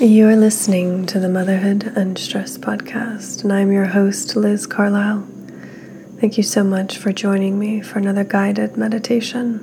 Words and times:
You're 0.00 0.36
listening 0.36 1.06
to 1.06 1.18
the 1.18 1.28
Motherhood 1.28 1.82
Unstressed 1.96 2.60
podcast, 2.60 3.42
and 3.42 3.52
I'm 3.52 3.72
your 3.72 3.86
host, 3.86 4.36
Liz 4.36 4.64
Carlisle. 4.64 5.26
Thank 6.20 6.36
you 6.36 6.44
so 6.44 6.62
much 6.62 6.98
for 6.98 7.10
joining 7.10 7.58
me 7.58 7.80
for 7.80 7.98
another 7.98 8.22
guided 8.22 8.76
meditation, 8.76 9.58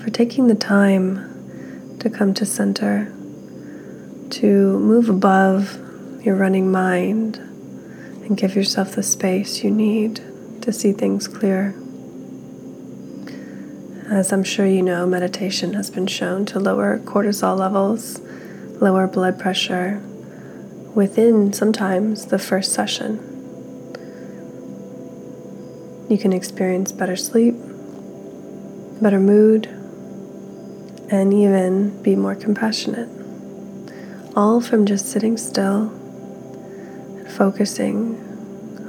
for 0.00 0.08
taking 0.08 0.46
the 0.46 0.54
time 0.54 1.98
to 1.98 2.08
come 2.08 2.32
to 2.34 2.46
center, 2.46 3.06
to 4.30 4.78
move 4.78 5.08
above 5.08 5.80
your 6.24 6.36
running 6.36 6.70
mind, 6.70 7.38
and 7.38 8.36
give 8.36 8.54
yourself 8.54 8.94
the 8.94 9.02
space 9.02 9.64
you 9.64 9.72
need 9.72 10.20
to 10.62 10.72
see 10.72 10.92
things 10.92 11.26
clear. 11.26 11.74
As 14.08 14.32
I'm 14.32 14.44
sure 14.44 14.66
you 14.66 14.82
know, 14.82 15.08
meditation 15.08 15.74
has 15.74 15.90
been 15.90 16.06
shown 16.06 16.46
to 16.46 16.60
lower 16.60 17.00
cortisol 17.00 17.58
levels, 17.58 18.20
lower 18.80 19.06
blood 19.06 19.38
pressure 19.38 20.00
within 20.94 21.52
sometimes 21.52 22.26
the 22.26 22.38
first 22.38 22.72
session. 22.72 23.18
You 26.08 26.18
can 26.18 26.32
experience 26.32 26.90
better 26.90 27.14
sleep, 27.14 27.54
better 29.00 29.20
mood, 29.20 29.66
and 31.10 31.32
even 31.32 32.02
be 32.02 32.16
more 32.16 32.34
compassionate. 32.34 33.08
All 34.34 34.60
from 34.60 34.86
just 34.86 35.06
sitting 35.06 35.36
still 35.36 35.88
and 37.18 37.30
focusing 37.30 38.16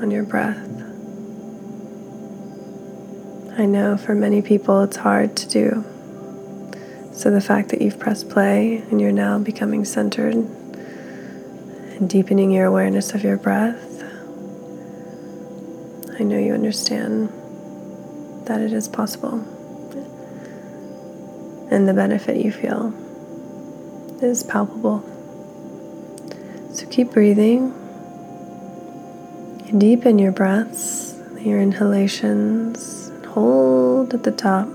on 0.01 0.09
your 0.09 0.23
breath. 0.23 0.67
I 3.59 3.65
know 3.65 3.97
for 3.97 4.15
many 4.15 4.41
people 4.41 4.81
it's 4.81 4.97
hard 4.97 5.35
to 5.37 5.47
do. 5.47 5.85
So 7.13 7.29
the 7.29 7.41
fact 7.41 7.69
that 7.69 7.81
you've 7.81 7.99
pressed 7.99 8.29
play 8.29 8.77
and 8.89 8.99
you're 8.99 9.11
now 9.11 9.37
becoming 9.37 9.85
centered 9.85 10.33
and 10.33 12.09
deepening 12.09 12.51
your 12.51 12.65
awareness 12.65 13.13
of 13.13 13.23
your 13.23 13.37
breath, 13.37 14.03
I 16.19 16.23
know 16.23 16.37
you 16.37 16.53
understand 16.53 17.29
that 18.45 18.61
it 18.61 18.73
is 18.73 18.87
possible. 18.87 19.39
And 21.69 21.87
the 21.87 21.93
benefit 21.93 22.43
you 22.43 22.51
feel 22.51 22.93
is 24.21 24.43
palpable. 24.43 25.03
So 26.73 26.85
keep 26.87 27.11
breathing. 27.11 27.73
Deepen 29.77 30.19
your 30.19 30.31
breaths, 30.31 31.15
your 31.39 31.59
inhalations 31.59 33.09
hold 33.27 34.13
at 34.13 34.23
the 34.23 34.31
top, 34.31 34.67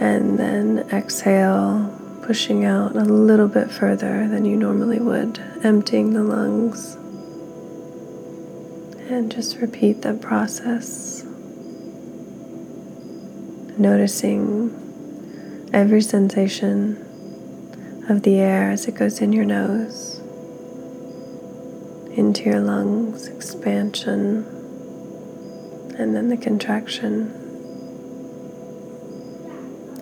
and 0.00 0.38
then 0.38 0.88
exhale, 0.92 1.94
pushing 2.22 2.64
out 2.64 2.96
a 2.96 3.04
little 3.04 3.46
bit 3.46 3.70
further 3.70 4.26
than 4.26 4.44
you 4.44 4.56
normally 4.56 4.98
would, 4.98 5.38
emptying 5.62 6.14
the 6.14 6.24
lungs. 6.24 6.94
And 9.08 9.30
just 9.30 9.58
repeat 9.58 10.02
that 10.02 10.20
process, 10.20 11.22
noticing 13.78 15.68
every 15.72 16.00
sensation 16.00 17.06
of 18.08 18.22
the 18.22 18.40
air 18.40 18.70
as 18.70 18.88
it 18.88 18.94
goes 18.96 19.20
in 19.20 19.32
your 19.32 19.44
nose, 19.44 20.18
into 22.16 22.44
your 22.44 22.60
lungs, 22.60 23.28
expansion 23.28 24.46
and 26.00 26.16
then 26.16 26.28
the 26.30 26.36
contraction. 26.36 27.39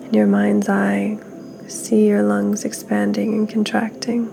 In 0.09 0.15
your 0.15 0.25
mind's 0.25 0.67
eye, 0.67 1.19
see 1.67 2.07
your 2.07 2.23
lungs 2.23 2.65
expanding 2.65 3.35
and 3.35 3.47
contracting. 3.47 4.27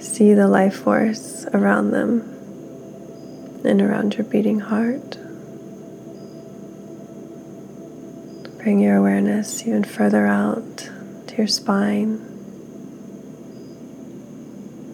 See 0.00 0.32
the 0.32 0.46
life 0.46 0.76
force 0.76 1.44
around 1.46 1.90
them 1.90 2.20
and 3.64 3.82
around 3.82 4.14
your 4.14 4.22
beating 4.26 4.60
heart. 4.60 5.18
Bring 8.58 8.78
your 8.78 8.94
awareness 8.94 9.66
even 9.66 9.82
further 9.82 10.24
out 10.24 10.88
to 11.26 11.34
your 11.36 11.48
spine. 11.48 12.20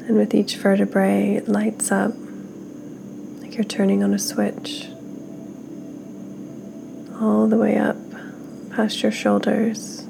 And 0.09 0.17
with 0.17 0.35
each 0.35 0.57
vertebrae, 0.57 1.35
it 1.35 1.49
lights 1.49 1.93
up 1.93 2.15
like 3.43 3.57
you're 3.57 3.65
turning 3.65 4.03
on 4.03 4.15
a 4.15 4.19
switch 4.19 4.89
all 7.21 7.47
the 7.47 7.59
way 7.59 7.77
up 7.77 7.97
past 8.77 9.03
your 9.03 9.11
shoulders 9.11 10.07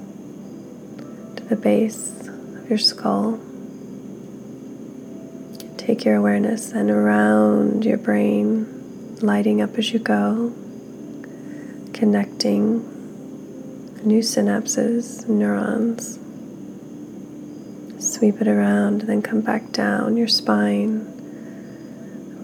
to 1.36 1.44
the 1.44 1.54
base 1.54 2.26
of 2.26 2.68
your 2.68 2.78
skull. 2.78 3.38
Take 5.78 6.04
your 6.04 6.16
awareness 6.16 6.72
and 6.72 6.90
around 6.90 7.84
your 7.84 7.96
brain, 7.96 9.16
lighting 9.22 9.62
up 9.62 9.78
as 9.78 9.92
you 9.92 10.00
go, 10.00 10.52
connecting 11.92 12.82
new 14.04 14.20
synapses, 14.20 15.28
neurons. 15.28 16.18
Sweep 18.04 18.40
it 18.40 18.48
around 18.48 19.02
then 19.02 19.22
come 19.22 19.42
back 19.42 19.70
down 19.70 20.16
your 20.16 20.28
spine 20.28 21.12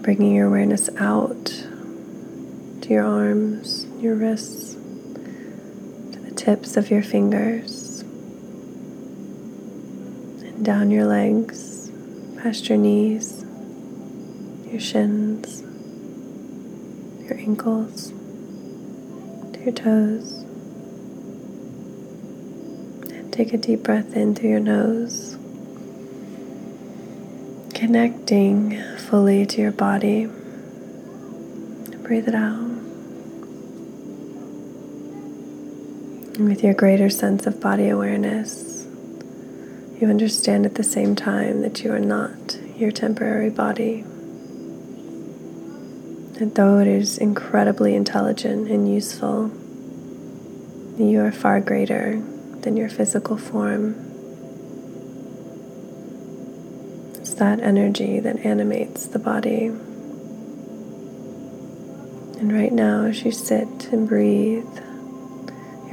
bringing 0.03 0.35
your 0.35 0.47
awareness 0.47 0.89
out 0.97 1.45
to 1.45 2.89
your 2.89 3.05
arms, 3.05 3.85
your 3.99 4.15
wrists, 4.15 4.72
tips 6.43 6.75
of 6.75 6.91
your 6.91 7.01
fingers, 7.01 8.01
and 10.41 10.65
down 10.65 10.91
your 10.91 11.05
legs, 11.05 11.89
past 12.41 12.67
your 12.67 12.77
knees, 12.77 13.45
your 14.69 14.81
shins, 14.81 15.61
your 17.21 17.37
ankles, 17.37 18.09
to 19.53 19.59
your 19.63 19.71
toes. 19.71 20.39
And 23.09 23.31
take 23.31 23.53
a 23.53 23.57
deep 23.57 23.83
breath 23.83 24.13
in 24.17 24.35
through 24.35 24.49
your 24.49 24.59
nose 24.59 25.37
connecting 27.73 28.81
fully 28.97 29.45
to 29.45 29.61
your 29.61 29.71
body. 29.71 30.25
Breathe 32.01 32.27
it 32.27 32.35
out. 32.35 32.72
With 36.39 36.63
your 36.63 36.73
greater 36.73 37.09
sense 37.11 37.45
of 37.45 37.61
body 37.61 37.89
awareness, 37.89 38.87
you 39.99 40.07
understand 40.07 40.65
at 40.65 40.75
the 40.75 40.83
same 40.83 41.15
time 41.15 41.61
that 41.61 41.83
you 41.83 41.91
are 41.93 41.99
not 41.99 42.57
your 42.75 42.91
temporary 42.91 43.51
body. 43.51 43.99
And 46.39 46.55
though 46.55 46.79
it 46.79 46.87
is 46.87 47.19
incredibly 47.19 47.93
intelligent 47.93 48.67
and 48.69 48.91
useful, 48.91 49.51
you 50.97 51.21
are 51.21 51.31
far 51.31 51.61
greater 51.61 52.19
than 52.61 52.75
your 52.77 52.89
physical 52.89 53.37
form. 53.37 53.93
It's 57.19 57.35
that 57.35 57.59
energy 57.59 58.19
that 58.19 58.39
animates 58.39 59.05
the 59.05 59.19
body. 59.19 59.67
And 62.39 62.51
right 62.51 62.73
now, 62.73 63.03
as 63.05 63.23
you 63.23 63.31
sit 63.31 63.91
and 63.91 64.07
breathe, 64.07 64.65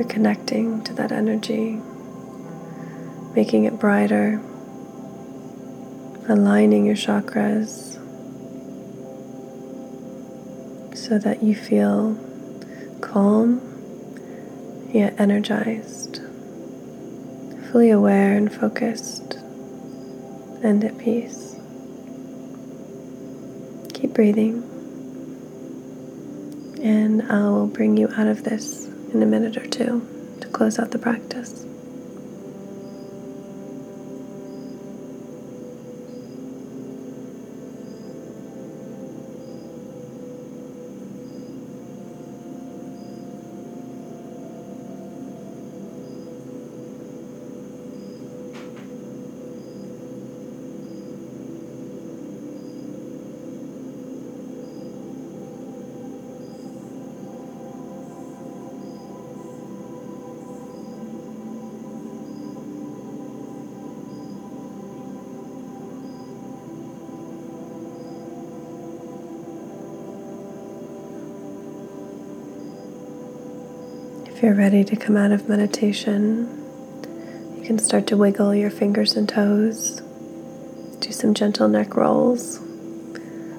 you're 0.01 0.09
connecting 0.09 0.83
to 0.83 0.95
that 0.95 1.13
energy, 1.13 1.79
making 3.35 3.65
it 3.65 3.79
brighter, 3.79 4.41
aligning 6.27 6.87
your 6.87 6.95
chakras 6.95 7.97
so 10.97 11.19
that 11.19 11.43
you 11.43 11.55
feel 11.55 12.17
calm 13.03 13.61
yet 14.91 15.21
energized, 15.21 16.23
fully 17.71 17.91
aware 17.91 18.33
and 18.33 18.51
focused 18.51 19.35
and 20.63 20.83
at 20.83 20.97
peace. 20.97 21.57
Keep 23.93 24.15
breathing, 24.15 24.63
and 26.83 27.21
I 27.31 27.51
will 27.51 27.67
bring 27.67 27.99
you 27.99 28.09
out 28.17 28.29
of 28.29 28.45
this 28.45 28.90
in 29.13 29.23
a 29.23 29.27
minute 29.27 29.57
or 29.57 29.67
two 29.67 30.07
to 30.41 30.49
close 30.49 30.79
out 30.79 30.91
the 30.91 30.99
practice. 30.99 31.67
If 74.41 74.45
you're 74.45 74.55
ready 74.55 74.85
to 74.85 74.97
come 74.97 75.19
out 75.19 75.33
of 75.33 75.51
meditation, 75.51 76.49
you 77.59 77.63
can 77.63 77.79
start 77.79 78.07
to 78.07 78.17
wiggle 78.17 78.55
your 78.55 78.71
fingers 78.71 79.15
and 79.15 79.29
toes, 79.29 80.01
do 81.01 81.13
some 81.13 81.35
gentle 81.35 81.69
neck 81.69 81.95
rolls, 81.95 82.57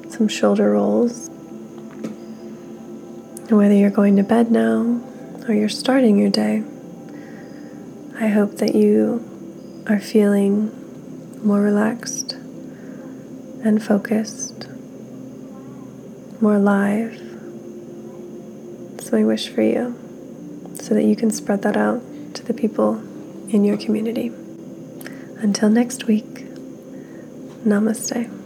some 0.09 0.27
shoulder 0.27 0.71
rolls. 0.71 1.27
And 3.47 3.51
whether 3.51 3.75
you're 3.75 3.91
going 3.91 4.15
to 4.15 4.23
bed 4.23 4.49
now 4.49 4.99
or 5.47 5.53
you're 5.53 5.69
starting 5.69 6.17
your 6.17 6.31
day, 6.31 6.63
I 8.19 8.29
hope 8.29 8.55
that 8.55 8.73
you 8.73 9.83
are 9.85 9.99
feeling 9.99 10.71
more 11.45 11.61
relaxed 11.61 12.33
and 13.63 13.83
focused, 13.83 14.67
more 16.41 16.55
alive. 16.55 17.21
That's 18.93 19.11
my 19.11 19.23
wish 19.23 19.47
for 19.47 19.61
you, 19.61 19.95
so 20.81 20.95
that 20.95 21.03
you 21.03 21.15
can 21.15 21.29
spread 21.29 21.61
that 21.61 21.77
out 21.77 22.01
to 22.33 22.43
the 22.43 22.53
people 22.53 22.97
in 23.53 23.63
your 23.63 23.77
community. 23.77 24.31
Until 25.37 25.69
next 25.69 26.05
week, 26.05 26.45
namaste. 27.63 28.40